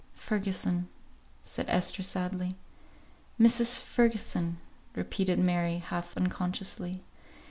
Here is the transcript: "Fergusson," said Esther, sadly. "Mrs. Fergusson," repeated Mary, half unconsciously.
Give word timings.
"Fergusson," 0.15 0.87
said 1.43 1.67
Esther, 1.69 2.01
sadly. 2.01 2.55
"Mrs. 3.39 3.79
Fergusson," 3.83 4.57
repeated 4.95 5.37
Mary, 5.37 5.77
half 5.77 6.17
unconsciously. 6.17 7.03